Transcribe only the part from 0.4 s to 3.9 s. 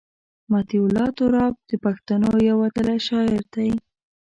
مطیع الله تراب د پښتنو یو وتلی شاعر دی.